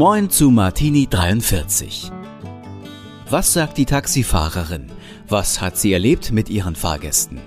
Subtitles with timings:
[0.00, 2.10] Moin zu Martini 43.
[3.28, 4.90] Was sagt die Taxifahrerin?
[5.28, 7.38] Was hat sie erlebt mit ihren Fahrgästen?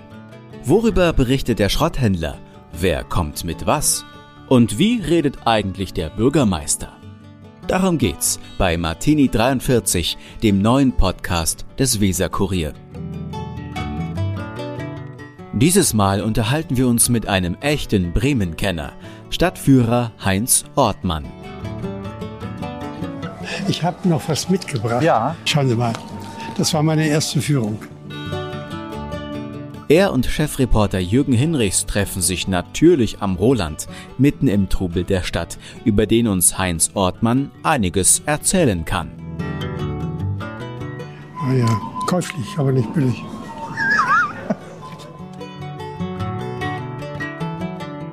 [0.63, 2.37] Worüber berichtet der Schrotthändler?
[2.71, 4.05] Wer kommt mit was?
[4.49, 6.89] Und wie redet eigentlich der Bürgermeister?
[7.65, 12.74] Darum geht's bei Martini 43, dem neuen Podcast des Weser Kurier.
[15.54, 18.94] Dieses Mal unterhalten wir uns mit einem echten Bremen-Kenner,
[19.31, 21.26] Stadtführer Heinz Ortmann.
[23.67, 25.03] Ich habe noch was mitgebracht.
[25.03, 25.35] Ja.
[25.45, 25.93] Schauen Sie mal.
[26.57, 27.79] Das war meine erste Führung.
[29.89, 35.57] Er und Chefreporter Jürgen Hinrichs treffen sich natürlich am Roland, mitten im Trubel der Stadt,
[35.84, 39.12] über den uns Heinz Ortmann einiges erzählen kann.
[41.41, 43.21] Ah ja, käuflich, aber nicht billig.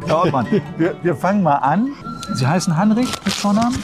[0.06, 0.46] Herr Ortmann,
[0.76, 1.92] wir, wir fangen mal an.
[2.34, 3.78] Sie heißen Heinrich mit Vornamen?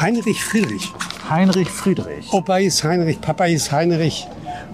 [0.00, 0.92] Heinrich Friedrich.
[1.28, 2.32] Heinrich Friedrich.
[2.32, 4.26] Opa hieß Heinrich, Papa hieß Heinrich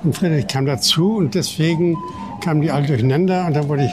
[0.04, 1.96] und Friedrich kam dazu und deswegen
[2.40, 3.92] kamen die alle durcheinander und dann wurde ich,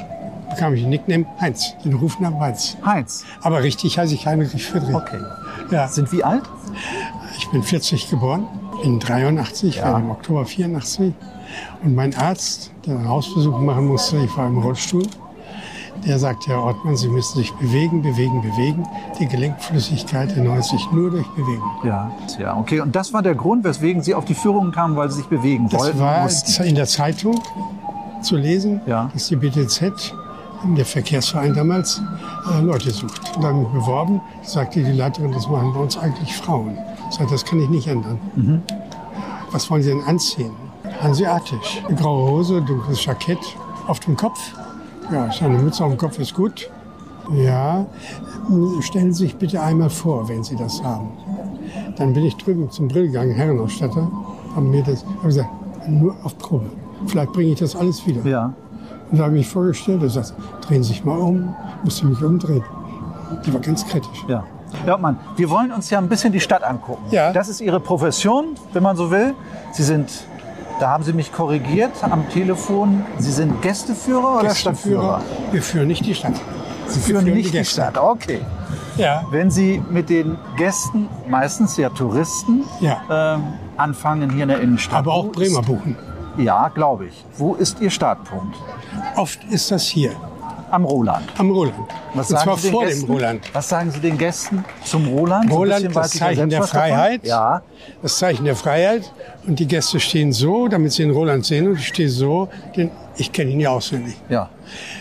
[0.49, 2.77] bekam ich den Nickname Heinz, den Rufnamen Heinz.
[2.85, 3.25] Heinz.
[3.41, 4.95] Aber richtig heiße ich Heinrich Friedrich.
[4.95, 5.19] Okay.
[5.71, 6.43] Ja, Sind wie alt?
[7.37, 8.47] ich bin 40 geboren,
[8.83, 9.93] in 83, Ja.
[9.93, 11.13] war im Oktober 84.
[11.83, 15.03] Und mein Arzt, der einen Hausbesuch machen musste, ich war im Rollstuhl,
[16.05, 18.85] der sagte, Herr Ortmann, Sie müssen sich bewegen, bewegen, bewegen.
[19.19, 21.69] Die Gelenkflüssigkeit erneuert sich nur durch Bewegung.
[21.83, 22.11] Ja.
[22.39, 22.79] Ja, okay.
[22.81, 25.69] Und das war der Grund, weswegen Sie auf die Führungen kamen, weil Sie sich bewegen
[25.69, 25.99] Das wollten.
[25.99, 26.63] war mussten.
[26.63, 27.39] in der Zeitung
[28.21, 29.09] zu lesen, Ja.
[29.13, 30.13] dass die BTZ,
[30.77, 32.01] der Verkehrsverein damals,
[32.51, 33.35] äh, Leute sucht.
[33.35, 36.77] Und da habe ich mich beworben, sagte die Leiterin, das machen bei uns eigentlich Frauen.
[37.09, 38.17] Ich sagte, das kann ich nicht ändern.
[38.35, 38.61] Mhm.
[39.51, 40.51] Was wollen Sie denn anziehen?
[41.01, 41.81] Hanseatisch.
[41.87, 43.39] Eine graue Hose, dunkles Jackett
[43.87, 44.39] auf dem Kopf.
[45.13, 46.71] Ja, so eine Mütze auf dem Kopf ist gut.
[47.31, 47.85] Ja,
[48.81, 51.11] stellen Sie sich bitte einmal vor, wenn Sie das haben.
[51.97, 54.11] Dann bin ich drüben zum Brill gegangen, Herrenausstatter,
[54.55, 55.49] haben mir das, haben gesagt,
[55.87, 56.65] nur auf Probe.
[57.05, 58.27] Vielleicht bringe ich das alles wieder.
[58.27, 58.53] Ja.
[59.11, 61.53] Und da habe ich mich vorgestellt, er sagt, drehen Sie sich mal um,
[61.83, 62.63] musste mich umdrehen.
[63.45, 64.25] Die war ganz kritisch.
[64.27, 64.43] Ja.
[64.83, 67.03] Herr Ortmann, wir wollen uns ja ein bisschen die Stadt angucken.
[67.11, 67.31] Ja.
[67.31, 69.35] Das ist Ihre Profession, wenn man so will.
[69.73, 70.25] Sie sind,
[70.83, 75.21] da haben Sie mich korrigiert am Telefon, Sie sind Gästeführer oder Stadtführer?
[75.53, 76.33] Wir führen nicht die Stadt.
[76.87, 77.81] Sie führen führen die nicht die Gäste.
[77.83, 78.41] Stadt, okay.
[78.97, 83.35] Ja, Wenn Sie mit den Gästen, meistens ja Touristen, Ja.
[83.35, 83.43] ähm,
[83.77, 84.99] anfangen hier in der Innenstadt.
[84.99, 85.95] aber auch Bremer buchen.
[86.37, 87.25] ja, glaube ich.
[87.37, 88.57] Wo ist Ihr Startpunkt?
[89.15, 90.11] Oft ist das hier,
[90.73, 91.23] Am Roland.
[91.37, 91.75] am Roland.
[92.15, 93.05] Was Und zwar Sie den vor Gästen?
[93.05, 93.49] dem Roland.
[93.53, 95.49] Was sagen Sie den Gästen zum Roland?
[95.51, 96.89] So Roland, bisschen das Zeichen der was davon.
[96.89, 97.25] Freiheit.
[97.25, 97.61] Ja,
[98.01, 99.11] Das Zeichen der Freiheit.
[99.45, 101.67] Und die Gäste stehen so, damit sie den Roland sehen.
[101.67, 104.15] Und ich stehe so, denn ich kenne ihn ja auswendig.
[104.29, 104.49] ja.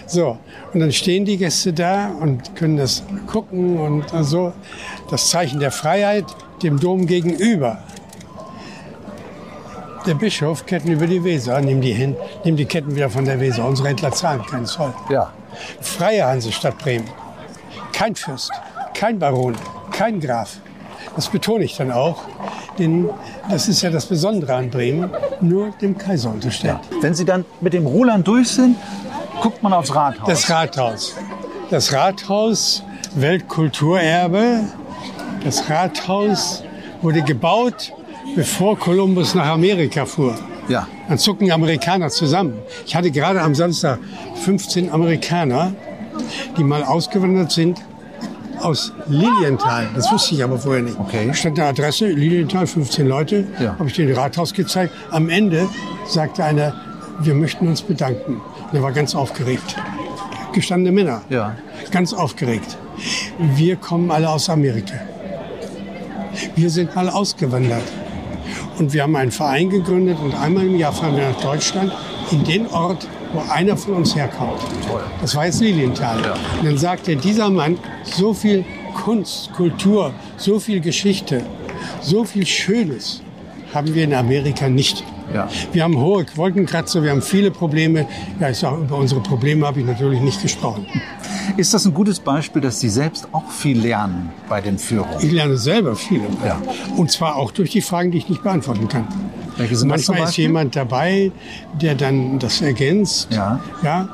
[0.07, 0.37] So,
[0.75, 4.53] und dann stehen die Gäste da und können das gucken und so.
[5.11, 6.27] Das Zeichen der Freiheit
[6.63, 7.79] dem Dom gegenüber.
[10.05, 13.39] Der Bischof Ketten über die Weser, nimm die hin, nimm die Ketten wieder von der
[13.41, 13.65] Weser.
[13.65, 14.93] Unsere Händler zahlen keinen Zoll.
[15.09, 15.33] Ja.
[15.81, 17.09] Freie Hansestadt Bremen.
[17.93, 18.51] Kein Fürst,
[18.95, 19.55] kein Baron,
[19.91, 20.59] kein Graf.
[21.17, 22.23] Das betone ich dann auch,
[22.79, 23.09] denn
[23.51, 25.11] das ist ja das Besondere an Bremen,
[25.41, 26.79] nur dem Kaiser unterstellt.
[27.01, 28.77] Wenn Sie dann mit dem Roland durch sind,
[29.41, 30.27] guckt man aufs Rathaus.
[30.27, 31.17] Das Rathaus.
[31.71, 32.83] Das Rathaus,
[33.15, 34.61] Weltkulturerbe.
[35.45, 36.63] Das Rathaus
[37.03, 37.93] wurde gebaut,
[38.37, 40.35] bevor Kolumbus nach Amerika fuhr.
[40.69, 40.87] Ja.
[41.09, 42.59] Dann zucken die Amerikaner zusammen.
[42.87, 43.99] Ich hatte gerade am Samstag
[44.45, 45.75] 15 Amerikaner,
[46.57, 47.81] die mal ausgewandert sind
[48.61, 49.89] aus Lilienthal.
[49.95, 50.99] Das wusste ich aber vorher nicht.
[50.99, 51.33] Okay.
[51.35, 53.47] Stand eine Adresse, Lilienthal, 15 Leute.
[53.61, 53.79] Ja.
[53.79, 54.95] Habe ich denen Rathaus gezeigt.
[55.11, 55.69] Am Ende
[56.07, 56.75] sagte einer,
[57.21, 58.41] wir möchten uns bedanken.
[58.71, 59.77] Und er war ganz aufgeregt.
[60.53, 61.23] Gestandene Männer.
[61.29, 61.57] Ja.
[61.91, 62.77] Ganz aufgeregt.
[63.39, 64.95] Wir kommen alle aus Amerika.
[66.55, 67.83] Wir sind mal ausgewandert.
[68.83, 71.93] Und wir haben einen Verein gegründet und einmal im Jahr fahren wir nach Deutschland
[72.33, 74.59] in den Ort, wo einer von uns herkommt.
[75.21, 76.17] Das war jetzt Lilienthal.
[76.59, 81.45] Und dann sagte dieser Mann, so viel Kunst, Kultur, so viel Geschichte,
[82.01, 83.23] so viel Schönes
[83.73, 85.05] haben wir in Amerika nicht.
[85.33, 85.49] Ja.
[85.73, 88.09] Wir haben hohe Wolkenkratzer, wir haben viele Probleme.
[88.41, 90.89] Ja, ich sage, über unsere Probleme habe ich natürlich nicht gesprochen.
[91.57, 95.17] Ist das ein gutes Beispiel, dass Sie selbst auch viel lernen bei den Führungen?
[95.21, 96.23] Ich lerne selber viel.
[96.45, 96.61] Ja.
[96.97, 99.07] Und zwar auch durch die Fragen, die ich nicht beantworten kann.
[99.85, 101.31] Manchmal ist jemand dabei,
[101.81, 103.29] der dann das ergänzt.
[103.31, 103.61] Ja.
[103.83, 104.09] ja.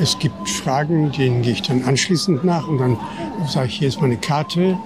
[0.00, 2.96] Es gibt Fragen, denen gehe ich dann anschließend nach und dann
[3.48, 4.78] sage ich, hier ist meine Karte.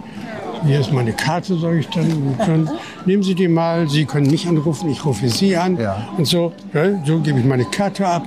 [0.65, 2.37] Hier ist meine Karte, sage ich dann.
[2.38, 2.71] Dann
[3.05, 5.77] nehmen Sie die mal, Sie können mich anrufen, ich rufe Sie an.
[5.77, 6.09] Ja.
[6.17, 8.25] Und so, ja, so gebe ich meine Karte ab.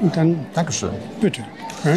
[0.00, 0.90] Und dann, Dankeschön.
[1.20, 1.42] bitte.
[1.84, 1.96] Ja.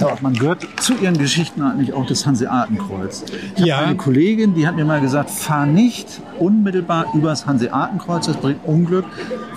[0.00, 3.24] Ja, man gehört zu Ihren Geschichten eigentlich auch das Hanseatenkreuz.
[3.56, 3.76] Ich Ja.
[3.76, 6.06] habe eine Kollegin, die hat mir mal gesagt, fahr nicht
[6.38, 9.04] unmittelbar übers Hanseatenkreuz, das bringt Unglück,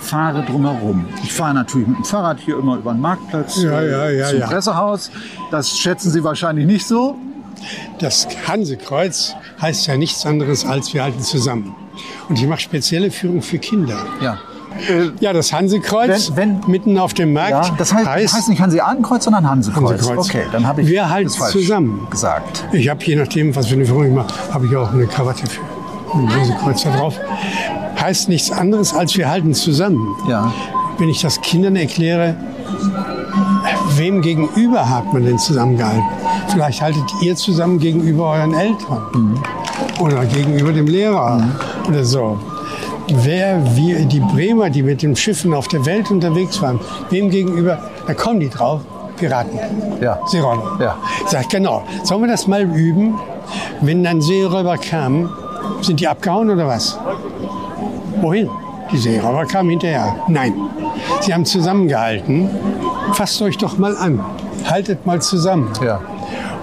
[0.00, 1.06] fahre drumherum.
[1.22, 4.40] Ich fahre natürlich mit dem Fahrrad hier immer über den Marktplatz Ja, äh, ja, zum.
[4.40, 5.10] Pressehaus.
[5.50, 7.16] Das schätzen Sie wahrscheinlich nicht so.
[7.98, 11.74] Das Hansekreuz heißt ja nichts anderes als wir halten zusammen.
[12.28, 13.96] Und ich mache spezielle Führung für Kinder.
[14.20, 14.38] Ja.
[15.20, 18.60] Ja, das Hansekreuz Wenn- wenn- mitten auf dem Markt Ja, das heißt, das heißt nicht
[18.60, 19.90] Hanseatenkreuz, sondern Hansekreuz.
[19.92, 20.28] Hansekreuz.
[20.28, 22.06] Okay, dann habe ich Wir halten zusammen.
[22.10, 22.66] gesagt.
[22.72, 25.46] Ich habe je nachdem, was für eine Führung ich mache, habe ich auch eine Krawatte
[25.46, 25.60] für.
[26.12, 27.14] Ein Hansekreuz da drauf.
[28.00, 29.98] Heißt nichts anderes als wir halten zusammen.
[30.28, 30.52] Ja.
[30.98, 32.36] Wenn ich das Kindern erkläre,
[33.96, 36.04] wem gegenüber hat man denn zusammengehalten?
[36.48, 39.38] Vielleicht haltet ihr zusammen gegenüber euren Eltern
[40.00, 41.42] oder gegenüber dem Lehrer
[41.88, 42.38] oder so.
[43.08, 46.80] Wer, wir, die Bremer, die mit den Schiffen auf der Welt unterwegs waren,
[47.10, 48.80] wem gegenüber, da kommen die drauf,
[49.16, 49.58] Piraten,
[50.00, 50.18] Ja.
[50.26, 50.78] Seeräuber.
[50.80, 50.96] Ja.
[51.26, 53.18] Sag genau, sollen wir das mal üben?
[53.80, 55.30] Wenn dann Seeräuber kamen,
[55.82, 56.98] sind die abgehauen oder was?
[58.20, 58.48] Wohin?
[58.90, 60.16] Die Seeräuber kamen hinterher.
[60.28, 60.54] Nein,
[61.20, 62.50] sie haben zusammengehalten.
[63.12, 64.24] Fasst euch doch mal an.
[64.64, 65.70] Haltet mal zusammen.
[65.84, 66.00] Ja.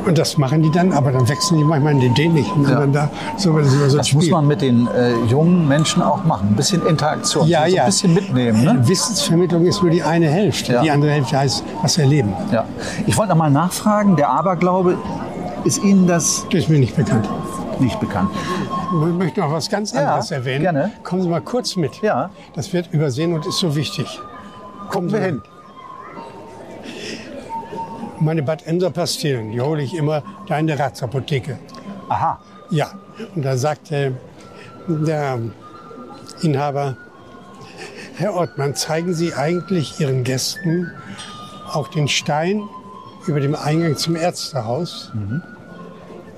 [0.06, 2.68] Und das machen die dann, aber dann wechseln die manchmal in den dänischen.
[2.68, 2.80] Ja.
[2.80, 4.32] Und da, so, das so Das muss Spiel.
[4.34, 6.50] man mit den äh, jungen Menschen auch machen.
[6.50, 7.84] Ein bisschen Interaktion, Ja, ja.
[7.84, 8.64] ein bisschen mitnehmen.
[8.64, 8.80] Ne?
[8.88, 10.74] Wissensvermittlung ist nur die eine Hälfte.
[10.74, 10.82] Ja.
[10.82, 12.34] Die andere Hälfte heißt, was erleben.
[12.52, 12.66] Ja.
[13.06, 14.98] Ich wollte noch mal nachfragen, der Aberglaube,
[15.66, 17.30] ist Ihnen das Das ist mir nicht bekannt.
[17.80, 18.30] nicht bekannt?
[18.92, 20.62] Ich möchte noch was ganz Ja, anderes erwähnen.
[20.64, 20.92] gerne.
[21.04, 22.02] Kommen Sie mal kurz mit.
[22.02, 22.32] Ja.
[22.56, 24.20] Das wird übersehen und ist so wichtig.
[24.90, 25.26] Kommen Sie wir mal.
[25.28, 25.42] hin.
[28.22, 31.58] Meine Bad Ender Pastillen, die hole ich immer da in der Ratsapotheke.
[32.08, 32.40] Aha.
[32.70, 32.92] Ja,
[33.36, 34.14] und da sagte
[34.88, 35.40] der
[36.44, 36.98] Inhaber,
[38.18, 40.92] Herr Ortmann, zeigen Sie eigentlich Ihren Gästen
[41.72, 42.62] auch den Stein
[43.26, 45.12] über dem Eingang zum Ärztehaus?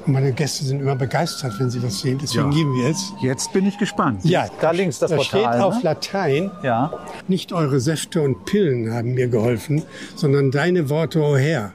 [0.05, 2.57] Und meine Gäste sind immer begeistert, wenn sie das sehen, deswegen Ja.
[2.57, 3.13] geben wir es.
[3.21, 4.25] Jetzt bin ich gespannt.
[4.25, 5.39] Ja, da links das da Portal.
[5.53, 5.81] steht auf ne?
[5.83, 6.91] Latein, Ja.
[7.27, 9.83] nicht eure Säfte und Pillen haben mir geholfen,
[10.15, 11.71] sondern deine Worte, o Herr.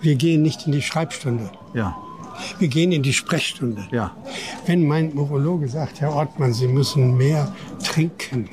[0.00, 1.96] Wir gehen nicht in die Schreibstunde, Ja.
[2.58, 3.86] wir gehen in die Sprechstunde.
[3.92, 4.10] Ja.
[4.66, 7.52] Wenn mein Urologe sagt, Herr Ortmann, Sie müssen mehr
[7.84, 8.48] trinken,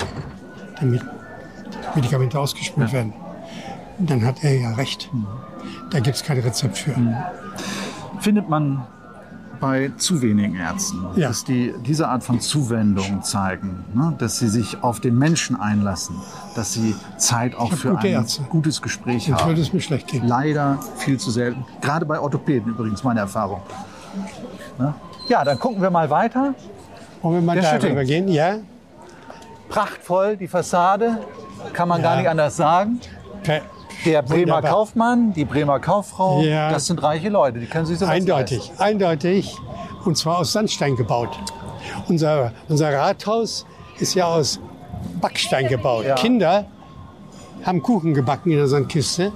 [0.80, 1.02] damit
[1.96, 3.14] Medikamente ausgespült werden,
[3.98, 5.10] dann hat er ja recht.
[5.14, 5.26] Mhm.
[5.90, 6.94] Da gibt es kein Rezept für.
[8.20, 8.86] Findet man
[9.66, 11.30] bei zu wenigen Ärzten, Ja.
[11.30, 14.14] dass die diese Art von Zuwendung zeigen, ne?
[14.20, 16.16] dass sie sich auf den Menschen einlassen,
[16.56, 18.44] dass sie Zeit auch für ein Ärzte.
[18.44, 19.62] gutes Gespräch Sonst würde haben.
[19.62, 20.28] es mir schlecht gehen.
[20.28, 21.66] Leider viel zu selten.
[21.82, 23.62] Gerade bei Orthopäden übrigens, meine Erfahrung.
[24.78, 24.94] Ne?
[25.30, 26.54] Ja, dann gucken wir mal weiter.
[27.24, 28.26] Wollen wir mal Der darüber Schütting.
[28.26, 28.28] gehen?
[28.28, 28.58] Ja?
[29.70, 31.18] Prachtvoll, die Fassade,
[31.74, 32.10] kann man Ja.
[32.10, 33.00] gar nicht anders sagen.
[33.44, 33.62] Per
[34.06, 34.72] Der Bremer Wunderbar.
[34.72, 36.70] Kaufmann, die Bremer Kauffrau, Ja.
[36.72, 39.58] das sind reiche Leute, die können sich so Eindeutig, eindeutig.
[40.06, 41.38] Und zwar aus Sandstein gebaut.
[42.08, 43.66] Unser, unser Rathaus
[44.00, 44.60] ist ja aus
[45.20, 46.06] Backstein gebaut.
[46.06, 46.16] Ja.
[46.16, 46.66] Kinder
[47.64, 49.32] haben Kuchen gebacken in der Sandkiste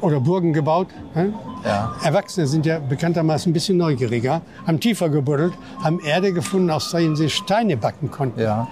[0.00, 0.88] oder Burgen gebaut.
[1.64, 1.94] Ja.
[2.02, 7.14] Erwachsene sind ja bekanntermaßen ein bisschen neugieriger, haben tiefer gebuddelt, haben Erde gefunden, aus der
[7.14, 8.40] sie Steine backen konnten.
[8.40, 8.66] Ja.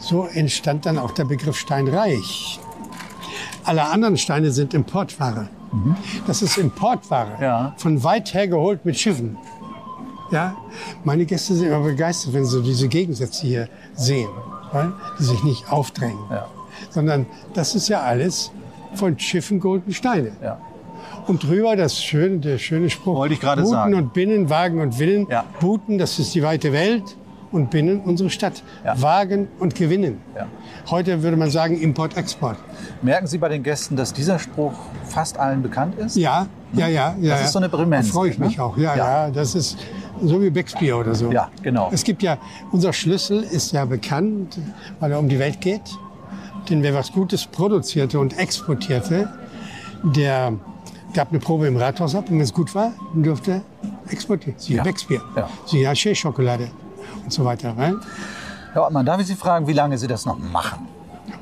[0.00, 2.58] So entstand dann auch der Begriff Steinreich.
[3.64, 5.48] Alle anderen Steine sind Importware.
[6.26, 7.32] Das ist Importware.
[7.40, 7.74] Ja.
[7.78, 9.36] Von weit her geholt mit Schiffen.
[10.30, 10.54] Ja,
[11.04, 14.28] meine Gäste sind immer begeistert, wenn sie diese Gegensätze hier sehen,
[14.72, 16.46] weil die sich nicht aufdrängen, Ja.
[16.90, 18.50] sondern das ist ja alles
[18.94, 20.32] von Schiffen geholten Steine.
[20.42, 20.58] Ja.
[21.26, 23.16] Und drüber das schöne, der schöne Spruch.
[23.16, 23.94] Wollte ich gerade Buten sagen.
[23.94, 25.26] und Binnen, Wagen und Willen.
[25.30, 25.44] Ja.
[25.60, 27.16] Buten, das ist die weite Welt.
[27.54, 28.64] Und Binnen, unsere Stadt.
[28.84, 29.00] Ja.
[29.00, 30.20] Wagen und Gewinnen.
[30.34, 30.48] Ja.
[30.90, 32.56] Heute würde man sagen Import-Export.
[33.00, 34.72] Merken Sie bei den Gästen, dass dieser Spruch
[35.04, 36.16] fast allen bekannt ist?
[36.16, 37.14] Ja, ja, ja.
[37.20, 38.46] ja ist so eine Bremenz, Da freue ich ne?
[38.46, 38.76] mich auch.
[38.76, 39.26] Ja, Ja.
[39.26, 39.78] ja, das ist
[40.20, 41.30] so wie Becksbier oder so.
[41.30, 41.90] Ja, genau.
[41.92, 42.38] Es gibt ja,
[42.72, 44.58] unser Schlüssel ist ja bekannt,
[44.98, 45.96] weil er um die Welt geht.
[46.68, 49.32] Denn wer was Gutes produzierte und exportierte,
[50.02, 50.54] der
[51.14, 53.62] gab eine Probe im Rathaus ab und wenn es gut war, dann durfte er
[54.12, 54.58] exportieren.
[54.58, 54.82] Siehe Ja.
[54.82, 55.48] Becksbier, Ja.
[55.66, 56.68] siehe Haché-Schokolade
[57.22, 57.74] und so weiter.
[57.74, 58.00] Ne?
[58.72, 60.88] Herr Ortmann, darf ich Sie fragen, wie lange Sie das noch machen?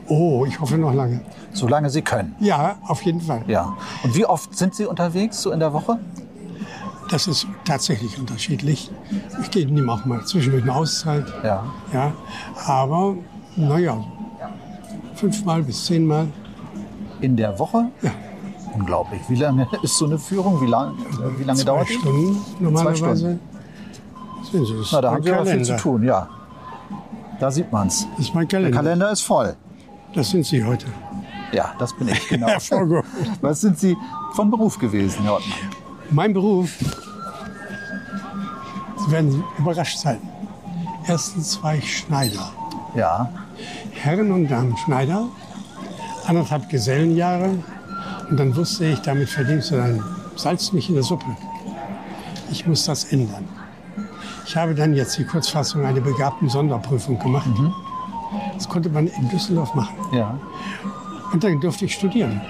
[0.08, 1.22] Oh, ich hoffe noch lange.
[1.52, 2.34] Solange Sie können.
[2.40, 3.42] Ja, auf jeden Fall.
[3.46, 3.76] Ja.
[4.02, 5.98] Und wie oft sind Sie unterwegs, so in der Woche?
[7.10, 8.90] Das ist tatsächlich unterschiedlich.
[9.42, 11.26] Ich gehe nehme auch mal zwischendurch eine Auszeit.
[11.44, 11.64] Ja.
[11.92, 12.12] Ja,
[12.66, 13.16] aber
[13.56, 14.02] naja,
[15.14, 16.28] fünfmal bis zehnmal.
[17.20, 17.88] In der Woche?
[18.02, 18.10] Ja.
[18.74, 19.20] Unglaublich.
[19.28, 20.60] Wie lange ist so eine Führung?
[20.62, 20.94] Wie, lang,
[21.38, 21.94] wie lange Zwei dauert die?
[21.94, 22.96] Stunden normalerweise.
[22.96, 23.40] Stunden.
[24.50, 25.82] Sehen Sie, das Na, da haben Sie aber viel zu Kalender.
[25.82, 26.28] tun, ja.
[27.40, 28.06] Da sieht man's.
[28.16, 28.76] Das ist mein Der Kalender.
[28.76, 29.56] Kalender ist voll.
[30.14, 30.86] Das sind Sie heute.
[31.52, 32.46] Ja, das bin ich, genau.
[33.40, 33.96] Was sind Sie
[34.34, 35.58] von Beruf gewesen, Herr Ottmann?
[36.10, 36.70] Mein Beruf,
[38.96, 40.18] Sie werden überrascht sein.
[41.06, 42.52] Erstens war ich Schneider.
[42.94, 43.28] Ja.
[43.92, 45.26] Herren- und Damen-Schneider,
[46.26, 47.50] anderthalb Gesellenjahre.
[48.30, 50.02] Und dann wusste ich, damit verdienst du dein
[50.36, 51.26] Salz nicht in der Suppe.
[52.50, 53.44] Ich muss das ändern.
[54.46, 57.48] Ich habe dann jetzt die Kurzfassung eine begabten Sonderprüfung gemacht.
[58.54, 59.96] Das konnte man in Düsseldorf machen.
[60.12, 60.38] Ja.
[61.32, 62.40] Und dann durfte ich studieren.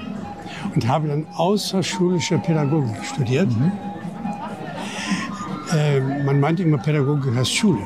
[0.74, 3.48] Und habe dann außerschulische Pädagogik studiert.
[5.72, 7.80] Äh, man meint immer, Pädagogik heißt Schule.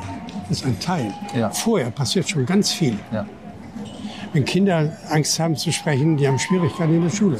[0.49, 1.13] Das ist ein Teil.
[1.35, 1.49] Ja.
[1.49, 2.97] Vorher passiert schon ganz viel.
[3.11, 3.25] Ja.
[4.33, 7.37] Wenn Kinder Angst haben zu sprechen, die haben Schwierigkeiten in der Schule.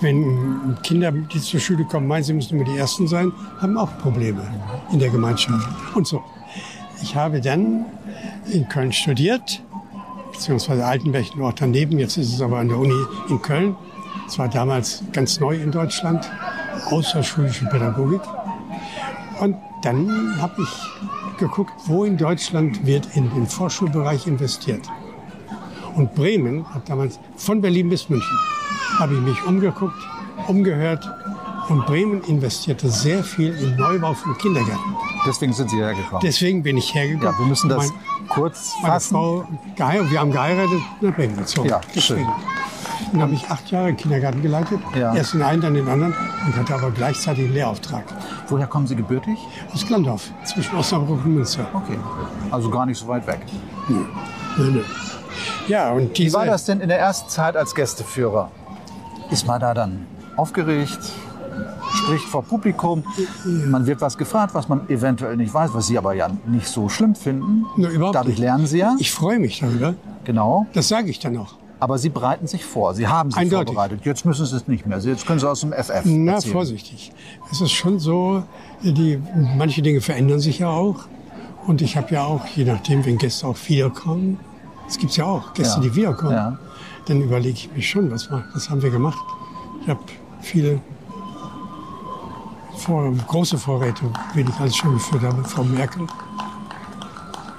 [0.00, 3.98] Wenn Kinder, die zur Schule kommen, meinen, sie müssen immer die Ersten sein, haben auch
[3.98, 4.42] Probleme
[4.92, 5.68] in der Gemeinschaft.
[5.94, 6.22] Und so.
[7.02, 7.86] Ich habe dann
[8.52, 9.62] in Köln studiert,
[10.32, 11.98] beziehungsweise Altenberg, ein Ort daneben.
[11.98, 12.94] Jetzt ist es aber an der Uni
[13.28, 13.76] in Köln.
[14.26, 16.30] Es war damals ganz neu in Deutschland,
[16.90, 18.20] außerschulische Pädagogik.
[19.40, 24.86] Und dann habe ich geguckt, wo in Deutschland wird in den Vorschulbereich investiert.
[25.96, 28.38] Und Bremen hat damals von Berlin bis München
[28.98, 29.94] habe ich mich umgeguckt,
[30.46, 31.08] umgehört
[31.68, 34.96] und Bremen investierte sehr viel in Neubau von Kindergärten.
[35.26, 36.20] Deswegen sind Sie hergekommen.
[36.22, 37.32] Deswegen bin ich hergekommen.
[37.32, 39.14] ja, wir müssen das Mein- kurz meine fassen.
[39.14, 39.44] Frau
[39.76, 41.68] geheiratet, wir haben geheiratet, nach Bremen gezogen.
[41.68, 42.26] Ja, schön.
[43.12, 45.14] Dann habe ich acht Jahre Kindergarten geleitet, Ja.
[45.14, 46.14] erst den einen, dann den anderen
[46.46, 48.04] und hatte aber gleichzeitig einen Lehrauftrag.
[48.48, 49.36] Woher kommen Sie gebürtig?
[49.74, 51.66] Aus Glandorf, zwischen Osnabrück und Münster.
[51.72, 51.98] Okay.
[52.50, 53.40] Also gar nicht so weit weg.
[53.88, 54.04] Nö,
[54.58, 54.82] nö.
[55.68, 58.50] Ja, und Wie diese, war das denn in der ersten Zeit als Gästeführer?
[59.30, 60.06] Ist man da dann
[60.36, 60.98] aufgeregt?
[61.94, 63.04] Spricht vor Publikum?
[63.44, 66.88] Man wird was gefragt, was man eventuell nicht weiß, was Sie aber ja nicht so
[66.88, 67.66] schlimm finden.
[67.76, 68.40] Na, überhaupt Dadurch nicht.
[68.40, 68.94] lernen Sie ja.
[68.98, 69.94] Ich freue mich darüber.
[70.24, 70.66] Genau.
[70.72, 71.54] Das sage ich dann auch.
[71.80, 72.94] Aber Sie bereiten sich vor.
[72.94, 73.74] Sie haben sich Eindeutig.
[73.74, 74.04] vorbereitet.
[74.04, 74.98] Jetzt müssen Sie es nicht mehr.
[74.98, 76.52] Jetzt können Sie aus dem FF Na, erzählen.
[76.52, 77.12] vorsichtig.
[77.50, 78.42] Es ist schon so,
[78.82, 79.18] die,
[79.56, 80.96] manche Dinge verändern sich ja auch.
[81.66, 84.38] Und ich habe ja auch, je nachdem, wenn Gäste auch wiederkommen,
[84.88, 85.82] es gibt ja auch Gäste, Ja.
[85.82, 86.58] die wiederkommen, Ja.
[87.06, 89.18] Dann überlege ich mich schon, was, ma- was haben wir gemacht.
[89.82, 90.00] Ich habe
[90.40, 90.80] viele
[92.76, 94.04] vor, große Vorräte,
[94.34, 96.06] wie ich alles schon geführt habe, Frau Merkel.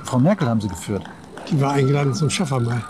[0.03, 1.03] Frau Merkel haben Sie geführt.
[1.49, 2.83] Die war eingeladen zum Schaffermal.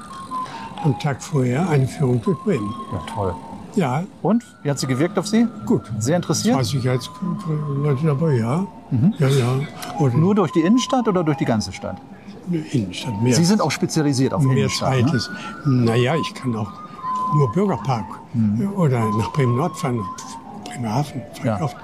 [0.84, 2.74] Am Tag vorher eine Führung durch Bremen.
[2.92, 3.36] Ja, toll.
[3.76, 4.44] Ja, Und?
[4.64, 5.48] Wie hat sie gewirkt auf Sie?
[5.66, 5.84] gut.
[6.00, 6.66] Sehr Zwei interessiert?
[6.66, 8.66] Sicherheitsleute dabei, ja.
[8.90, 9.14] Mhm.
[9.18, 9.48] Ja, ja.
[10.00, 11.96] Oder Nur durch die Innenstadt oder durch die ganze Stadt?
[12.72, 13.22] Innenstadt.
[13.22, 14.94] Mehr, Sie sind auch spezialisiert auf mehr Innenstadt.
[14.94, 15.12] Zeit Ne?
[15.16, 15.30] ist.
[15.66, 16.72] Naja, ich kann auch
[17.36, 18.74] nur Bürgerpark Mhm.
[18.76, 21.22] oder nach Bremen-Nord fahren, nach Bremerhaven.
[21.36, 21.62] ich Ja.
[21.62, 21.76] oft.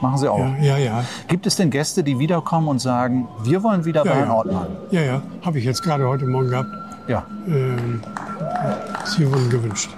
[0.00, 0.38] Machen Sie auch.
[0.38, 1.04] Ja, ja, ja.
[1.28, 4.34] Gibt es denn Gäste, die wiederkommen und sagen, wir wollen wieder bei Ja, Herrn ja.
[4.34, 4.66] Ortmann?
[4.90, 5.22] Ja, ja.
[5.44, 6.68] Habe ich jetzt gerade heute Morgen gehabt.
[7.06, 7.24] Ja.
[7.46, 8.00] Ähm,
[9.04, 9.90] Sie wurden gewünscht.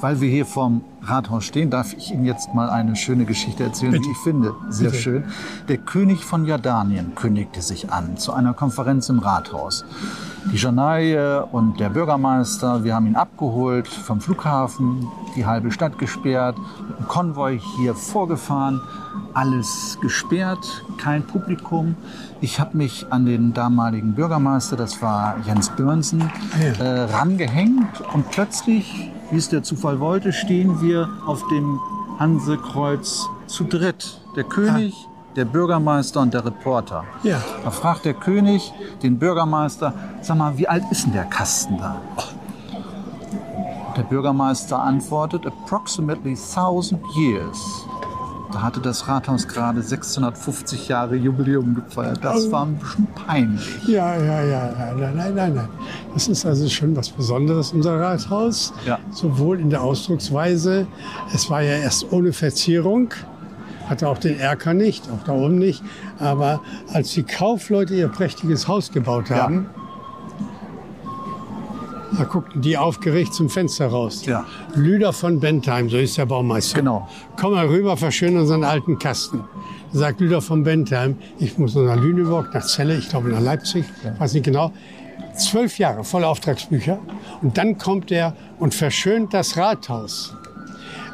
[0.00, 3.92] Weil wir hier vorm Rathaus stehen, darf ich Ihnen jetzt mal eine schöne Geschichte erzählen,
[3.92, 4.04] Bitte.
[4.04, 5.02] die ich finde sehr Bitte.
[5.02, 5.24] schön.
[5.68, 9.84] Der König von Jordanien kündigte sich an zu einer Konferenz im Rathaus.
[10.52, 16.56] Die Janaille und der Bürgermeister, wir haben ihn abgeholt vom Flughafen, die halbe Stadt gesperrt,
[16.98, 18.80] einem Konvoi hier vorgefahren,
[19.32, 21.94] alles gesperrt, kein Publikum.
[22.42, 26.30] Ich habe mich an den damaligen Bürgermeister, das war Jens Börnsen,
[26.78, 26.84] Ja.
[26.84, 31.78] äh, rangehängt und plötzlich, wie es der Zufall wollte, stehen wir auf dem
[32.18, 34.20] Hansekreuz zu dritt.
[34.36, 37.04] Der König, der Bürgermeister und der Reporter.
[37.22, 37.40] Ja.
[37.64, 38.72] Da fragt der König
[39.02, 42.00] den Bürgermeister, sag mal, wie alt ist denn der Kasten da?
[43.96, 47.86] Der Bürgermeister antwortet, approximately 1000 years.
[48.52, 52.20] Da hatte das Rathaus gerade 650 Jahre Jubiläum gefeiert.
[52.22, 53.88] Das war ein bisschen peinlich.
[53.88, 55.68] Ja, ja, ja, ja, nein, nein, nein, nein.
[56.14, 58.72] Das ist also schon was Besonderes, unser Rathaus.
[58.86, 59.00] Ja.
[59.10, 60.86] Sowohl in der Ausdrucksweise,
[61.34, 63.10] es war ja erst ohne Verzierung,
[63.88, 65.82] hatte auch den Erker nicht, auch da oben nicht.
[66.20, 66.60] Aber
[66.92, 69.66] als die Kaufleute ihr prächtiges Haus gebaut haben,
[72.16, 74.24] da guckten die aufgeregt zum Fenster raus.
[74.24, 74.44] Ja.
[74.76, 76.78] Lüder von Bentheim, so ist der Baumeister.
[76.78, 77.08] Genau.
[77.36, 79.42] Komm mal rüber, verschönern unseren alten Kasten.
[79.92, 83.84] Sagt Lüder von Bentheim, ich muss nach Lüneburg, nach Celle, ich glaube nach Leipzig,
[84.18, 84.72] weiß nicht genau.
[85.36, 86.98] Zwölf Jahre volle Auftragsbücher.
[87.42, 90.34] Und dann kommt er und verschönt das Rathaus.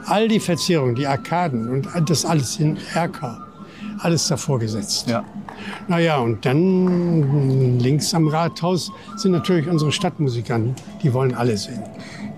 [0.07, 3.47] All die Verzierungen, die Arkaden und das alles in Erker,
[3.99, 5.09] alles davor gesetzt.
[5.09, 5.25] Ja.
[5.89, 10.75] Naja, und dann links am Rathaus sind natürlich unsere Stadtmusikanten.
[11.03, 11.83] Die wollen alle sehen.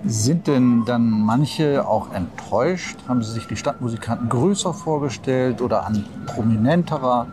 [0.05, 2.97] Sind denn dann manche auch enttäuscht?
[3.07, 7.29] Haben Sie sich die Stadtmusikanten größer vorgestellt oder an prominenterer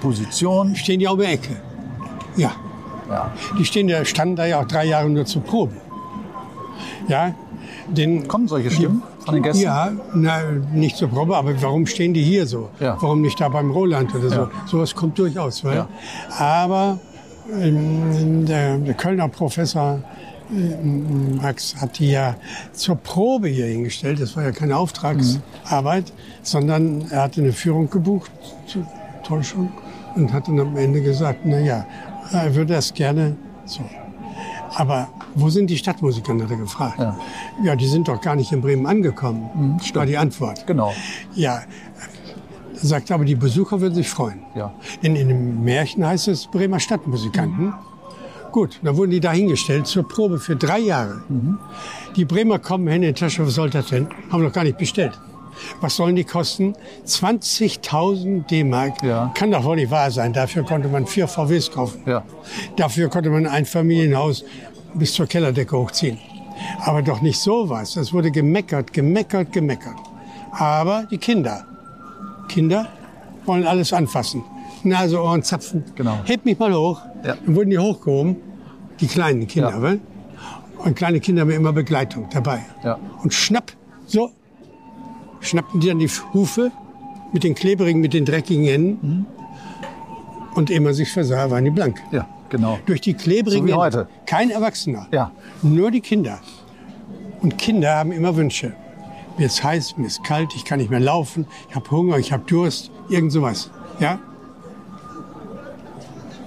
[0.00, 0.76] Position?
[0.76, 1.56] Stehen die um die Ecke.
[2.36, 2.52] Ja,
[3.08, 3.32] Ja.
[3.58, 5.74] Die stehen da, standen da ja auch drei Jahre nur zur Probe.
[7.08, 7.34] Ja,
[7.88, 9.02] den, Kommen solche Stimmen?
[9.24, 9.62] von den Gästen?
[9.62, 10.42] Ja, na,
[10.72, 12.70] nicht zur Probe, aber warum stehen die hier so?
[12.80, 12.96] Ja.
[13.00, 14.34] Warum nicht da beim Roland oder so?
[14.36, 14.50] Ja.
[14.66, 15.64] Sowas kommt durchaus.
[15.64, 15.88] Weil, Ja.
[16.38, 16.98] Aber
[17.60, 20.00] ähm, der, der Kölner Professor
[20.50, 22.36] ähm, Max hat die ja
[22.72, 24.20] zur Probe hier hingestellt.
[24.20, 28.30] Das war ja keine Auftragsarbeit, sondern er hatte eine Führung gebucht
[28.66, 28.86] zur
[29.24, 29.72] Täuschung
[30.14, 31.86] und hat dann am Ende gesagt, na ja,
[32.40, 33.80] er würde das gerne so.
[34.74, 36.98] Aber wo sind die Stadtmusiker, hat er gefragt.
[36.98, 37.18] Ja.
[37.62, 40.66] Ja, die sind doch gar nicht in Bremen angekommen, war die Antwort.
[40.66, 40.94] Genau.
[41.34, 44.40] Ja, er sagt aber, die Besucher würden sich freuen.
[44.54, 44.72] Ja.
[45.02, 47.74] Denn in dem Märchen heißt es Bremer Stadtmusikanten.
[48.50, 51.22] Gut, dann wurden die dahingestellt zur Probe für drei Jahre.
[52.16, 54.08] Die Bremer kommen hin in die Tasche, was soll das denn?
[54.30, 55.18] Haben noch gar nicht bestellt.
[55.80, 56.74] Was sollen die kosten?
[57.06, 59.02] 20.000 D-Mark.
[59.02, 59.30] Ja.
[59.34, 60.32] Kann doch wohl nicht wahr sein.
[60.32, 62.02] Dafür konnte man vier VWs kaufen.
[62.06, 62.22] Ja.
[62.76, 64.44] Dafür konnte man ein Familienhaus
[64.94, 66.18] bis zur Kellerdecke hochziehen.
[66.84, 67.94] Aber doch nicht sowas.
[67.94, 69.96] Das wurde gemeckert, gemeckert, gemeckert.
[70.52, 71.64] Aber die Kinder,
[72.48, 72.88] Kinder
[73.46, 74.44] wollen alles anfassen.
[74.84, 75.84] Nase, Ohren, Zapfen.
[75.94, 76.18] Genau.
[76.24, 77.00] Heb mich mal hoch.
[77.24, 77.36] Ja.
[77.44, 78.36] Dann wurden die hochgehoben.
[79.00, 79.82] Die kleinen Kinder, Ja.
[79.82, 80.00] weil?
[80.78, 82.60] Und kleine Kinder haben immer Begleitung dabei.
[82.84, 82.98] Ja.
[83.22, 83.72] Und schnapp,
[84.06, 84.30] so,
[85.42, 86.72] schnappten die dann die Hufe
[87.32, 89.06] mit den klebrigen, mit den dreckigen Enden.
[89.06, 89.26] Mhm.
[90.54, 92.00] Und ehe man sich versah, waren die blank.
[92.10, 92.78] Ja, genau.
[92.86, 94.08] Durch die klebrigen So heute.
[94.26, 95.06] Kein Erwachsener.
[95.10, 95.32] Ja.
[95.62, 96.40] Nur die Kinder.
[97.40, 98.74] Und Kinder haben immer Wünsche.
[99.38, 102.32] Mir ist heiß, mir ist kalt, ich kann nicht mehr laufen, ich habe Hunger, ich
[102.32, 103.70] habe Durst, irgend sowas.
[103.98, 104.18] Ja?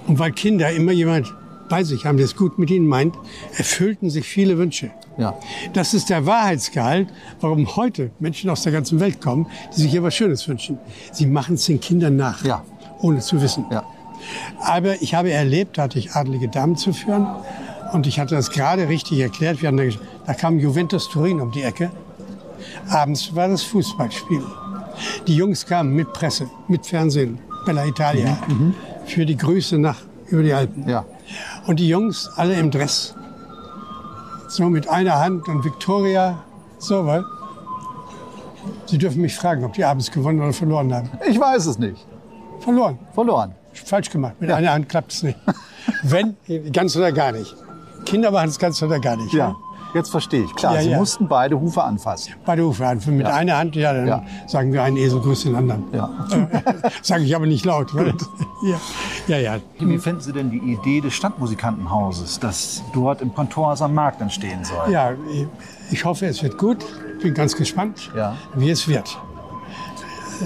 [0.06, 1.34] Und weil Kinder immer jemand
[1.68, 3.14] bei sich haben, der es gut mit ihnen meint,
[3.56, 4.90] erfüllten sich viele Wünsche.
[5.18, 5.34] Ja.
[5.72, 7.08] Das ist der Wahrheitsgehalt,
[7.40, 9.46] warum heute Menschen aus der ganzen Welt kommen,
[9.76, 10.78] die sich hier was Schönes wünschen.
[11.12, 12.62] Sie machen es den Kindern nach, Ja.
[13.00, 13.64] ohne zu wissen.
[13.70, 13.84] Ja.
[14.60, 17.26] Aber ich habe erlebt, da hatte ich adlige Damen zu führen
[17.92, 19.60] und ich hatte das gerade richtig erklärt.
[19.62, 19.84] Wir hatten da,
[20.26, 21.90] da kam Juventus Turin um die Ecke.
[22.88, 24.42] Abends war das Fußballspiel.
[25.26, 28.38] Die Jungs kamen mit Presse, mit Fernsehen, Bella Italia,
[29.04, 30.88] für die Grüße nach über die Alpen.
[30.88, 31.04] Ja.
[31.66, 33.14] Und die Jungs alle im Dress,
[34.48, 36.38] so mit einer Hand und Victoria,
[36.78, 37.24] so weil.
[38.86, 41.10] Sie dürfen mich fragen, ob die abends gewonnen oder verloren haben.
[41.28, 42.04] Ich weiß es nicht.
[42.60, 42.98] Verloren.
[43.12, 43.52] Verloren.
[43.72, 44.34] Falsch gemacht.
[44.40, 45.38] Mit einer Hand klappt es nicht.
[46.02, 46.36] Wenn,
[46.72, 47.54] ganz oder gar nicht.
[48.04, 49.32] Kinder machen es ganz oder gar nicht.
[49.32, 49.56] Ja.
[49.96, 50.54] Jetzt verstehe ich.
[50.54, 50.98] Klar, Ja, sie ja.
[50.98, 52.34] mussten beide Hufe anfassen.
[52.44, 53.00] Beide Hufe an.
[53.06, 53.34] Mit Ja.
[53.34, 55.84] einer Hand, ja, dann sagen wir, ein Esel grüßt den anderen.
[55.92, 56.10] Ja.
[57.02, 57.92] Sage ich aber nicht laut.
[59.28, 59.56] Ja, ja.
[59.78, 64.64] Wie finden Sie denn die Idee des Stadtmusikantenhauses, das dort im Kontorhaus am Markt entstehen
[64.64, 64.90] soll?
[64.92, 65.12] Ja,
[65.90, 66.84] ich hoffe, es wird gut.
[67.22, 68.10] Bin ganz gespannt,
[68.54, 69.18] wie es wird.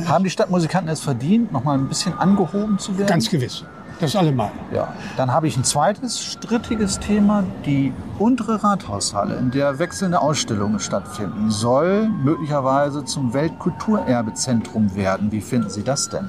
[0.06, 3.08] Haben die Stadtmusikanten es verdient, noch mal ein bisschen angehoben zu werden?
[3.08, 3.64] Ganz gewiss.
[4.00, 4.50] Das allemal.
[4.72, 4.94] Ja.
[5.16, 7.44] Dann habe ich ein zweites strittiges Thema.
[7.66, 15.30] Die untere Rathaushalle, in der wechselnde Ausstellungen stattfinden, soll möglicherweise zum Weltkulturerbezentrum werden.
[15.30, 16.28] Wie finden Sie das denn?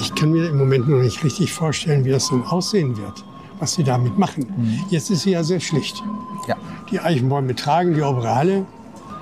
[0.00, 3.22] Ich kann mir im Moment noch nicht richtig vorstellen, wie das dann aussehen wird,
[3.58, 4.46] was sie damit machen.
[4.56, 4.80] Mhm.
[4.88, 6.02] Jetzt ist sie ja sehr schlicht.
[6.48, 6.56] Ja.
[6.90, 8.64] Die Eichenbäume tragen die obere Halle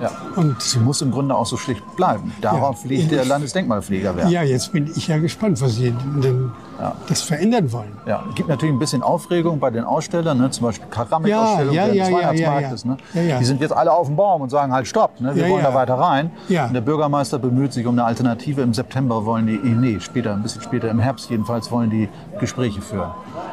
[0.01, 0.11] ja.
[0.35, 2.31] und Sie muss im Grunde auch so schlicht bleiben.
[2.41, 2.89] Darauf Ja.
[2.89, 4.29] legt der Landesdenkmalpfleger Wert.
[4.29, 5.91] ja, jetzt bin ich ja gespannt, was sie
[6.23, 6.95] denn Ja.
[7.07, 7.91] das verändern wollen.
[8.05, 10.49] Ja, gibt natürlich ein bisschen Aufregung bei den Ausstellern, ne?
[10.51, 12.85] zum Beispiel Keramikausstellung Ja, ja, ja, des ja, Weihnachtsmarktes.
[12.85, 12.97] Ne?
[13.39, 15.35] Die sind jetzt alle auf dem Baum und sagen halt Stopp, ne?
[15.35, 16.31] wir wollen da weiter rein.
[16.47, 16.67] Ja.
[16.67, 18.61] Und der Bürgermeister bemüht sich um eine Alternative.
[18.61, 22.07] Im September wollen die, eh, nee, später, ein bisschen später, im Herbst jedenfalls, wollen die
[22.39, 23.09] Gespräche führen.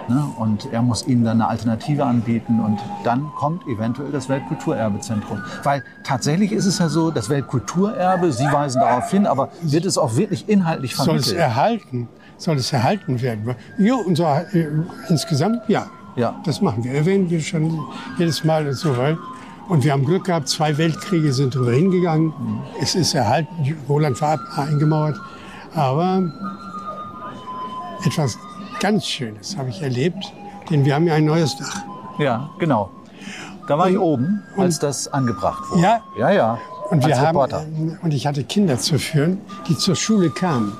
[0.08, 0.24] Ne?
[0.38, 5.42] Und er muss ihnen dann eine Alternative anbieten und dann kommt eventuell das Weltkulturerbezentrum.
[5.64, 9.98] Weil tatsächlich ist es ja so, das Weltkulturerbe, Sie weisen darauf hin, aber wird es
[9.98, 11.36] auch wirklich inhaltlich Soll es vermittelt?
[11.38, 12.08] erhalten?
[12.38, 13.54] Soll es erhalten werden?
[13.78, 14.68] Ja, unser, äh,
[15.08, 15.86] insgesamt ja.
[16.16, 16.40] Ja.
[16.44, 16.92] Das machen wir.
[16.92, 17.78] Erwähnen wir schon
[18.18, 19.18] jedes Mal und so weiter.
[19.68, 22.26] Und wir haben Glück gehabt, zwei Weltkriege sind drüber hingegangen.
[22.28, 22.60] Mhm.
[22.80, 25.20] Es ist erhalten, Roland war eingemauert.
[25.74, 26.22] Aber
[28.04, 28.38] etwas
[28.80, 30.32] ganz Schönes habe ich erlebt,
[30.70, 31.82] denn wir haben ja ein neues Dach.
[32.18, 32.90] Ja, genau.
[33.68, 35.82] Da war ich oben, als das angebracht wurde.
[35.82, 36.00] Ja?
[36.18, 36.58] Ja, ja.
[36.90, 40.72] Und wir haben, und ich hatte Kinder zu führen, die zur Schule kamen.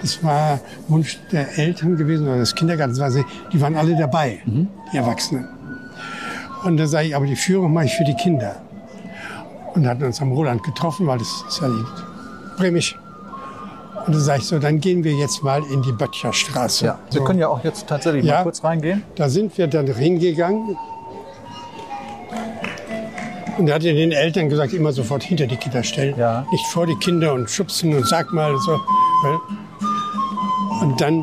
[0.00, 2.98] Das war Wunsch der Eltern gewesen oder des Kindergartens.
[3.00, 4.68] war sie- Die waren alle dabei, Mhm.
[4.92, 5.48] die Erwachsenen.
[6.64, 8.56] Und dann sage ich, aber die Führung mache ich für die Kinder.
[9.74, 11.84] Und hatten uns am Roland getroffen, weil das ist ja die
[12.56, 12.96] Bremisch.
[14.06, 16.84] Und dann sage ich so, dann gehen wir jetzt mal in die Böttcherstraße.
[16.86, 17.24] Ja, wir so.
[17.24, 18.42] können ja auch jetzt tatsächlich mal Ja.
[18.42, 19.02] kurz reingehen.
[19.16, 20.76] Da sind wir dann hingegangen.
[23.58, 26.14] Und er hat den Eltern gesagt, immer sofort hinter die Kinder stellen.
[26.18, 26.46] Ja.
[26.50, 28.72] Nicht vor die Kinder und schubsen und sag mal so.
[29.22, 29.40] weil-
[30.80, 31.22] Und dann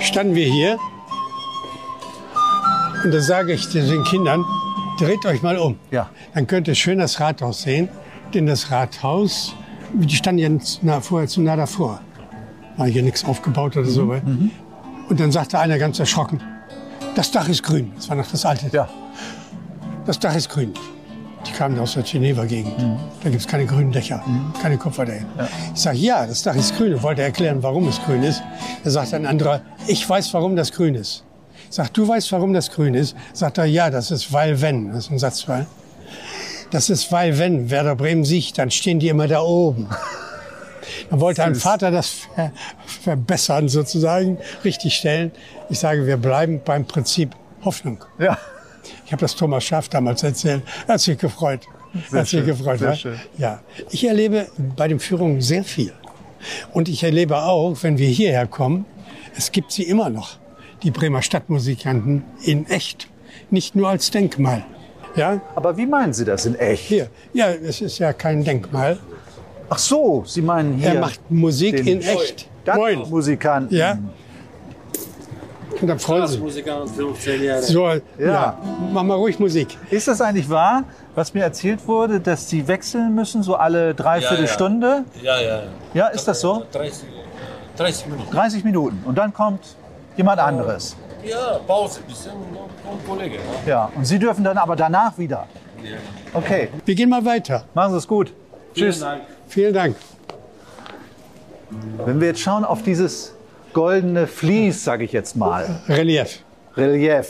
[0.00, 0.78] standen wir hier.
[3.04, 4.44] Und da sage ich den Kindern,
[4.98, 5.76] Dreht euch mal um.
[5.90, 6.08] Ja.
[6.34, 7.90] Dann könnt ihr schön das Rathaus sehen.
[8.32, 9.54] Denn das Rathaus,
[9.92, 10.48] die standen ja
[10.80, 12.00] nah, vorher zu nah davor.
[12.78, 14.04] War hier nichts aufgebaut oder so.
[14.06, 14.50] Mhm.
[15.10, 16.40] Und dann sagte einer ganz erschrocken,
[17.14, 17.92] das Dach ist grün.
[17.94, 18.70] Das war noch das alte.
[18.72, 18.88] Ja.
[20.06, 20.72] Das Dach ist grün.
[21.46, 22.78] Die kamen aus der Geneva-Gegend.
[22.78, 22.96] Mhm.
[23.22, 24.22] Da gibt es keine grünen Dächer,
[24.62, 25.26] keine Kupferdächer.
[25.74, 26.94] Ich sage, ja, das Dach ist grün.
[26.94, 28.42] Und wollte erklären, warum es grün ist.
[28.84, 31.24] Da sagt ein anderer, ich weiß, warum das grün ist.
[31.68, 33.16] Ich sag, du weißt, warum das grün ist?
[33.32, 34.92] Sagt er, ja, das ist weil wenn.
[34.92, 35.66] Das ist ein Satzfall.
[36.70, 39.88] Das ist weil wenn Werder Bremen siegt, dann stehen die immer da oben.
[41.10, 42.52] Dann wollte ein Vater das ver
[43.02, 45.32] verbessern, sozusagen, richtigstellen.
[45.68, 48.04] Ich sage, wir bleiben beim Prinzip Hoffnung.
[48.18, 48.38] Ja.
[49.06, 50.62] Ich habe das Thomas Schaff damals erzählt.
[50.86, 51.60] Er hat sich gefreut.
[52.10, 52.78] Sehr hat sich schön, gefreut.
[52.80, 52.94] sehr wa?
[52.96, 53.20] schön.
[53.38, 53.60] Ja.
[53.90, 55.92] Ich erlebe bei den Führungen sehr viel.
[56.72, 58.84] Und ich erlebe auch, wenn wir hierher kommen,
[59.36, 60.38] es gibt sie immer noch,
[60.82, 63.08] die Bremer Stadtmusikanten in echt.
[63.50, 64.64] Nicht nur als Denkmal.
[65.14, 66.82] Ja, Aber wie meinen Sie das in echt?
[66.84, 67.08] hier.
[67.32, 68.98] Ja, es ist ja kein Denkmal.
[69.70, 72.48] Ach so, Sie meinen hier Er macht Musik in echt.
[72.74, 72.96] Moin.
[72.98, 73.76] Stadtmusikanten.
[73.76, 73.98] Ja.
[75.80, 76.38] Und dann freuen sie.
[76.38, 77.62] Musikant 15 Jahre.
[77.62, 78.58] So, ja.
[78.92, 79.76] Mach mal ruhig Musik.
[79.90, 80.84] Ist das eigentlich wahr,
[81.14, 84.52] was mir erzählt wurde, dass Sie wechseln müssen, so alle dreiviertel Ja, ja.
[84.52, 85.04] Stunde?
[85.22, 85.62] Ja, ja.
[85.94, 86.64] Ja, ist das so?
[86.72, 87.04] 30,
[87.76, 88.30] 30 Minuten.
[88.30, 89.02] 30 Minuten.
[89.04, 89.60] Und dann kommt
[90.16, 90.96] jemand anderes.
[91.24, 93.36] Ja, Pause, bisschen und, Kollege.
[93.66, 93.70] Ja.
[93.70, 93.92] Ja.
[93.94, 95.46] Und Sie dürfen dann aber danach wieder.
[96.32, 96.68] Okay.
[96.84, 97.64] Wir gehen mal weiter.
[97.74, 98.32] Machen Sie es gut.
[98.74, 98.96] Tschüss.
[98.96, 99.22] Vielen Dank.
[99.48, 99.96] Vielen Dank.
[102.04, 103.35] Wenn wir jetzt schauen auf dieses
[103.72, 106.40] goldene Vlies, sage ich jetzt mal, Relief.
[106.76, 107.26] Relief.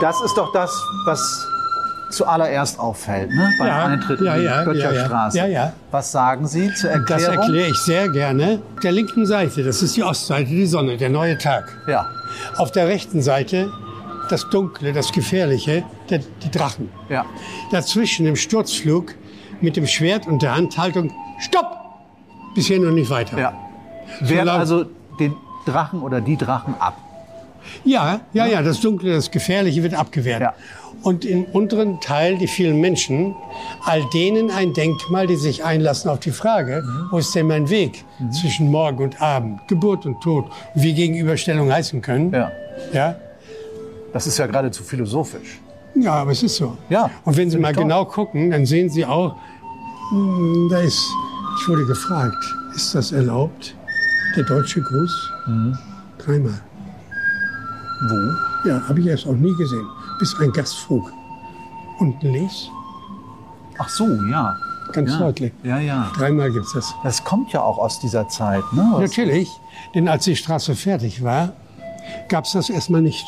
[0.00, 0.70] Das ist doch das,
[1.04, 1.46] was
[2.10, 3.52] zuallererst auffällt, ne?
[3.58, 5.38] beim Ja, Eintritt ja, in die ja, Götterstraße.
[5.38, 5.72] ja, ja.
[5.90, 7.36] Was sagen Sie zur Das Erklärung?
[7.36, 8.60] erkläre ich sehr gerne.
[8.74, 11.70] Auf der linken Seite, das ist die Ostseite, die Sonne, der neue Tag.
[11.86, 12.06] Ja,
[12.56, 13.70] Auf der rechten Seite
[14.28, 16.88] das Dunkle, das Gefährliche, der, die Drachen.
[17.08, 17.24] ja.
[17.70, 19.14] Dazwischen im Sturzflug
[19.60, 21.76] mit dem Schwert und der Handhaltung, stopp!
[22.54, 23.38] Bisher noch nicht weiter.
[23.38, 23.52] ja.
[24.42, 24.84] Laut- also
[25.18, 25.34] den
[25.66, 26.96] Drachen oder die Drachen ab.
[27.84, 30.40] Ja, ja, ja, das Dunkle, das Gefährliche wird abgewehrt.
[30.40, 30.54] Ja.
[31.02, 33.34] Und im unteren Teil die vielen Menschen,
[33.84, 38.04] all denen ein Denkmal, die sich einlassen auf die Frage, wo ist denn mein Weg
[38.32, 42.32] zwischen Morgen und Abend, Geburt und Tod, wie Gegenüberstellung heißen können.
[42.32, 42.50] Ja.
[42.92, 43.16] Ja,
[44.12, 45.60] Das ist ja geradezu philosophisch.
[45.94, 46.76] ja aber es ist so.
[46.88, 47.84] Ja, Und wenn Sie mal toll.
[47.84, 49.36] genau gucken, dann sehen Sie auch,
[50.10, 51.06] hm, da ist,
[51.60, 52.42] ich wurde gefragt,
[52.74, 53.74] ist das erlaubt,
[54.36, 55.30] der deutsche Gruß?
[55.46, 55.78] Mhm.
[56.18, 56.60] Dreimal.
[58.08, 58.68] Wo?
[58.68, 59.86] Ja, habe ich erst auch nie gesehen.
[60.18, 61.10] Bis ein Gast frug.
[61.98, 62.68] Unten links,
[63.78, 64.56] Ach so, ja.
[64.92, 65.52] ganz Ja, deutlich.
[65.62, 65.78] ja.
[65.78, 66.10] ja.
[66.16, 66.94] Dreimal gibt's das.
[67.02, 68.62] Das kommt ja auch aus dieser Zeit.
[68.72, 68.86] Ne?
[68.92, 69.48] Was- Natürlich,
[69.94, 71.52] denn als die Straße fertig war,
[72.28, 73.24] gab's das erstmal nicht.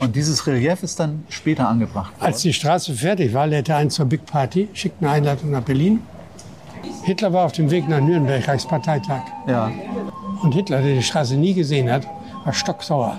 [0.00, 2.22] Und dieses Relief ist dann später angebracht worden.
[2.26, 5.62] Als die Straße fertig war, lädt er ein zur Big Party, schickt eine Einladung nach
[5.62, 6.00] Berlin.
[7.02, 9.22] Hitler war auf dem Weg nach Nürnberg, Reichsparteitag.
[9.46, 9.70] ja.
[10.42, 12.06] Und Hitler, der die Straße nie gesehen hat,
[12.44, 13.16] war stocksauer.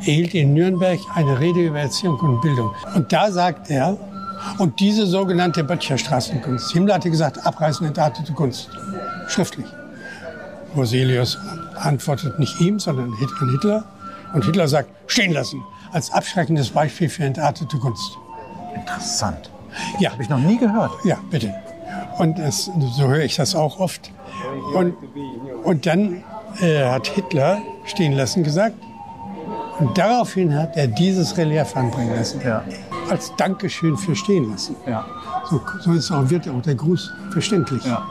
[0.00, 2.72] Er hielt in Nürnberg eine Rede über Erziehung und Bildung.
[2.94, 3.96] Und da sagt er,
[4.58, 6.70] und diese sogenannte Böttcher Straßenkunst.
[6.72, 8.68] Himmler hatte gesagt, abreißen entartete Kunst.
[9.28, 9.66] Schriftlich.
[10.76, 11.38] Roselius
[11.76, 13.84] antwortet nicht ihm, sondern an Hitler.
[14.34, 15.62] Und Hitler sagt, stehen lassen.
[15.92, 18.18] Als abschreckendes Beispiel für entartete Kunst.
[18.74, 19.50] Interessant.
[20.00, 20.90] Ja, Habe ich noch nie gehört.
[21.04, 21.54] ja, bitte.
[22.18, 24.10] Und es, so höre ich das auch oft.
[24.74, 24.94] Und,
[25.64, 26.24] und dann
[26.60, 28.76] äh, hat Hitler stehen lassen gesagt.
[29.78, 32.40] Und daraufhin hat er dieses Relief anbringen lassen.
[32.44, 32.64] Ja.
[33.08, 34.74] Als Dankeschön für stehen lassen.
[34.86, 35.06] Ja.
[35.48, 37.84] So, so ist auch, wird auch der Gruß verständlich.
[37.84, 38.06] ja.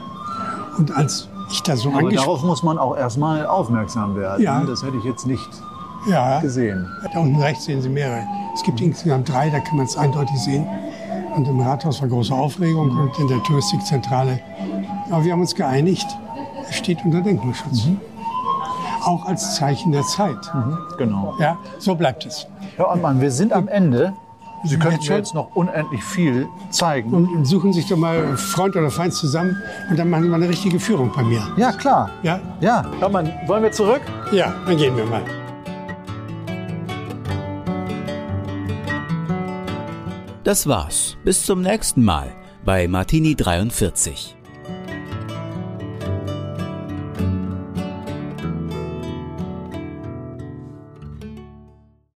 [0.77, 4.43] Und als ich da so Aber darauf muss man auch erstmal aufmerksam werden.
[4.43, 4.63] Ja.
[4.63, 5.49] Das hätte ich jetzt nicht
[6.07, 6.87] ja, gesehen.
[7.13, 8.23] Da unten rechts sehen Sie mehrere.
[8.53, 10.67] Es gibt insgesamt drei, da kann man es eindeutig sehen.
[11.37, 14.39] Und im Rathaus war große Aufregung und in der Touristikzentrale.
[15.11, 16.07] Aber wir haben uns geeinigt,
[16.67, 17.89] es steht unter Denkmalschutz.
[19.03, 20.51] Auch als Zeichen der Zeit.
[20.97, 21.35] Genau.
[21.39, 22.47] Ja, so bleibt es.
[22.75, 24.13] Herr Ottmann, wir sind am Ende.
[24.63, 27.13] Sie können jetzt jetzt noch unendlich viel zeigen.
[27.13, 29.55] Und suchen sich doch mal Freund oder Feind zusammen
[29.91, 31.41] und dann machen Sie mal eine richtige Führung bei mir.
[31.55, 32.09] Ja, klar.
[32.23, 32.39] Ja?
[32.61, 32.83] Ja.
[32.97, 34.01] Herr Ottmann, wollen wir zurück?
[34.31, 35.21] Ja, dann gehen wir mal.
[40.47, 41.17] Das war's.
[41.25, 42.33] Bis zum nächsten Mal
[42.63, 44.36] bei Martini 43.